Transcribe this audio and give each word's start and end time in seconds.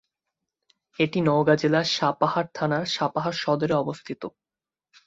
এটি 0.99 1.19
নওগাঁ 1.21 1.57
জেলার 1.57 1.87
সাপাহার 1.91 2.45
থানার 2.53 2.85
সাপাহার 2.87 3.35
সদরে 3.41 3.75
অবস্থিত। 3.75 4.21